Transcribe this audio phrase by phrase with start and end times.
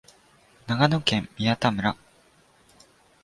[0.65, 1.95] 長野県宮田村